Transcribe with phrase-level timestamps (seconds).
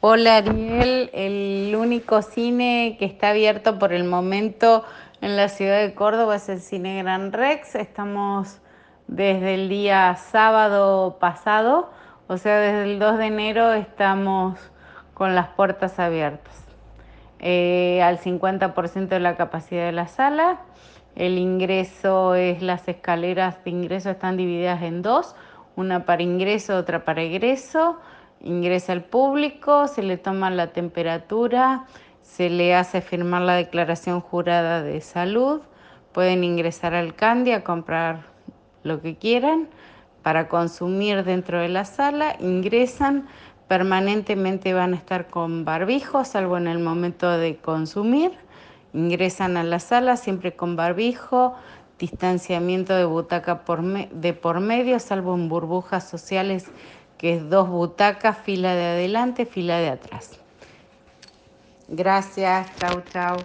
[0.00, 4.84] Hola Ariel, el único cine que está abierto por el momento
[5.20, 7.74] en la ciudad de Córdoba es el Cine Gran Rex.
[7.74, 8.60] Estamos
[9.08, 11.90] desde el día sábado pasado,
[12.28, 14.60] o sea, desde el 2 de enero estamos
[15.14, 16.54] con las puertas abiertas.
[17.40, 20.60] Eh, al 50% de la capacidad de la sala.
[21.16, 25.34] El ingreso es, las escaleras de ingreso están divididas en dos,
[25.74, 27.98] una para ingreso, otra para egreso
[28.40, 31.86] ingresa el público, se le toma la temperatura,
[32.22, 35.60] se le hace firmar la declaración jurada de salud,
[36.12, 38.26] pueden ingresar al Candy a comprar
[38.82, 39.68] lo que quieran
[40.22, 43.26] para consumir dentro de la sala, ingresan,
[43.66, 48.32] permanentemente van a estar con barbijo, salvo en el momento de consumir,
[48.92, 51.54] ingresan a la sala siempre con barbijo,
[51.98, 53.62] distanciamiento de butaca
[54.12, 56.66] de por medio, salvo en burbujas sociales
[57.18, 60.40] que es dos butacas, fila de adelante, fila de atrás.
[61.88, 63.38] Gracias, chau, chau.